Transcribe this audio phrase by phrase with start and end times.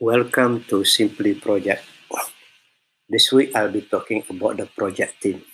[0.00, 1.84] Welcome to Simply Project.
[3.06, 5.44] This week I'll be talking about the project team.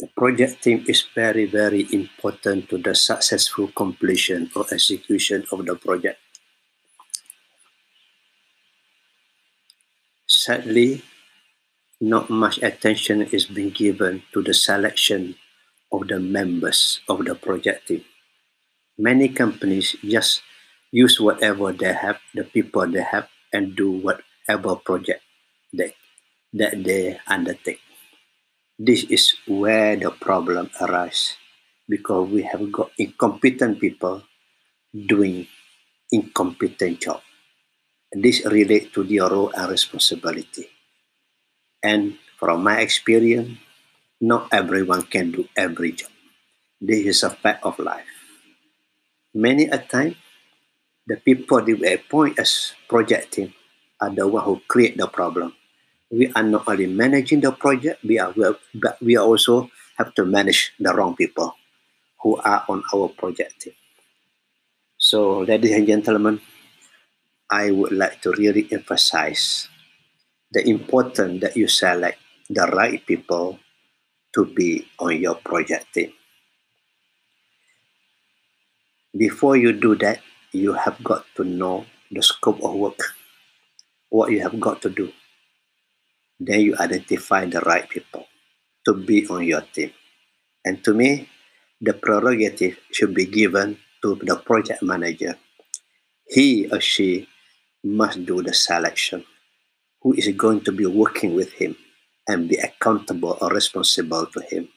[0.00, 5.76] The project team is very, very important to the successful completion or execution of the
[5.76, 6.16] project.
[10.24, 11.04] Sadly,
[12.00, 15.36] not much attention is being given to the selection
[15.92, 18.06] of the members of the project team.
[18.96, 20.40] Many companies just
[20.92, 25.22] use whatever they have, the people they have, and do whatever project
[25.72, 25.94] they,
[26.52, 27.80] that they undertake.
[28.78, 31.36] This is where the problem arises
[31.88, 34.22] because we have got incompetent people
[34.92, 35.46] doing
[36.12, 37.20] incompetent job.
[38.12, 40.68] This relates to their role and responsibility.
[41.82, 43.58] And from my experience,
[44.20, 46.10] not everyone can do every job.
[46.80, 48.08] This is a fact of life.
[49.34, 50.16] Many a time,
[51.06, 53.54] the people that we appoint as project team
[54.00, 55.54] are the one who create the problem.
[56.10, 58.34] We are not only managing the project, we are
[58.74, 61.54] but we also have to manage the wrong people
[62.22, 63.74] who are on our project team.
[64.98, 66.40] So, ladies and gentlemen,
[67.50, 69.68] I would like to really emphasize
[70.50, 72.18] the importance that you select
[72.50, 73.58] the right people
[74.34, 76.12] to be on your project team.
[79.16, 80.20] Before you do that,
[80.56, 82.98] you have got to know the scope of work,
[84.08, 85.12] what you have got to do.
[86.40, 88.26] Then you identify the right people
[88.86, 89.92] to be on your team.
[90.64, 91.28] And to me,
[91.80, 95.36] the prerogative should be given to the project manager.
[96.26, 97.28] He or she
[97.84, 99.24] must do the selection.
[100.02, 101.76] Who is going to be working with him
[102.28, 104.68] and be accountable or responsible to him?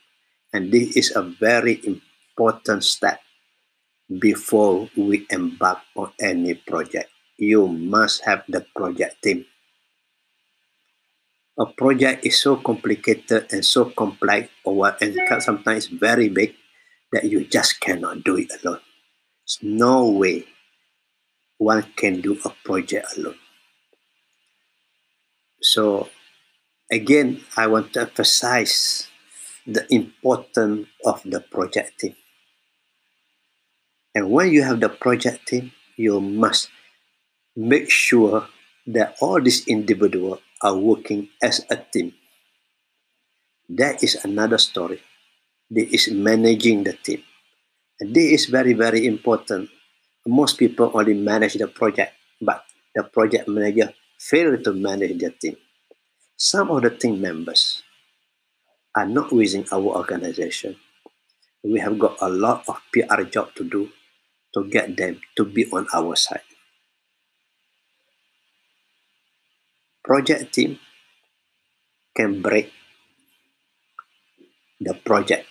[0.54, 3.20] And this is a very important step
[4.18, 7.10] before we embark on any project.
[7.38, 9.46] You must have the project team.
[11.60, 16.56] A project is so complicated and so complex, or and sometimes very big,
[17.12, 18.80] that you just cannot do it alone.
[19.44, 20.46] There's no way
[21.58, 23.36] one can do a project alone.
[25.62, 26.08] So,
[26.90, 29.08] again, I want to emphasize
[29.68, 32.16] the importance of the project team.
[34.20, 36.68] And when you have the project team, you must
[37.56, 38.52] make sure
[38.86, 42.12] that all these individuals are working as a team.
[43.70, 45.00] That is another story.
[45.72, 47.24] This is managing the team.
[48.02, 49.70] And this is very, very important.
[50.28, 55.56] Most people only manage the project, but the project manager fail to manage the team.
[56.36, 57.84] Some of the team members
[58.98, 60.76] are not within our organization.
[61.64, 63.88] We have got a lot of PR job to do
[64.54, 66.46] to get them to be on our side.
[70.04, 70.80] Project team
[72.16, 72.72] can break
[74.80, 75.46] the project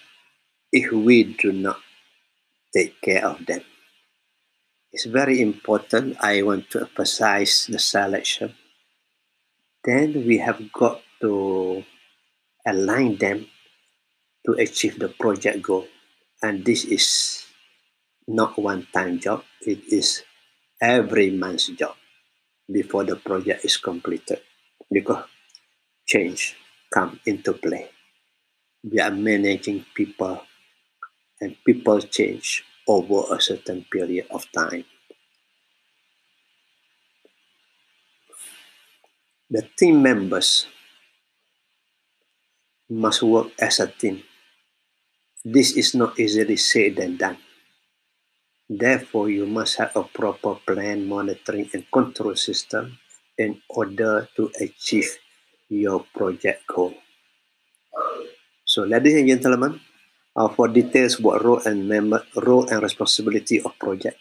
[0.72, 1.78] if we do not
[2.74, 3.60] take care of them.
[4.92, 6.16] It's very important.
[6.20, 8.54] I want to emphasize the selection.
[9.84, 11.84] Then we have got to
[12.66, 13.46] align them
[14.46, 15.86] to achieve the project goal.
[16.42, 17.47] And this is
[18.28, 20.22] not one time job, it is
[20.80, 21.96] every month's job
[22.70, 24.40] before the project is completed
[24.92, 25.24] because
[26.06, 26.56] change
[26.94, 27.90] come into play.
[28.82, 30.42] We are managing people
[31.40, 34.84] and people change over a certain period of time.
[39.50, 40.66] The team members
[42.90, 44.22] must work as a team.
[45.44, 47.38] This is not easily said than done.
[48.68, 53.00] Therefore, you must have a proper plan, monitoring, and control system
[53.38, 55.08] in order to achieve
[55.68, 56.92] your project goal.
[58.68, 59.80] So, ladies and gentlemen,
[60.36, 64.20] uh, for details about role and member, role and responsibility of project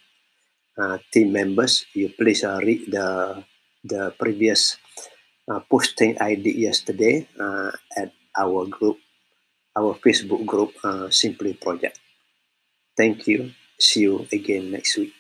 [0.80, 3.44] uh, team members, you please uh, read the
[3.84, 4.80] the previous
[5.52, 8.98] uh, posting I did yesterday uh, at our group,
[9.76, 12.00] our Facebook group, uh, Simply Project.
[12.96, 13.52] Thank you.
[13.80, 15.17] See you again next week.